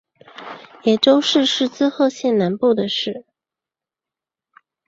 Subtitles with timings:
[0.83, 3.23] 野洲市是滋贺县南部的市。